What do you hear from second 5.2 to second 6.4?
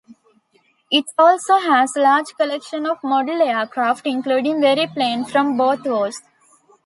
from both wars.